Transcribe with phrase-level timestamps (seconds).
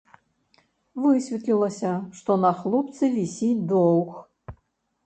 [1.03, 1.91] Высветлілася,
[2.21, 4.09] што на хлопцы вісіць доўг.